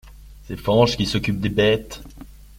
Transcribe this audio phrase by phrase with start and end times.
[0.47, 2.01] C’est Fañch qui s’occupe des bêtes.